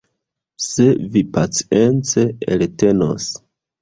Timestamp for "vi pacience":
1.17-2.25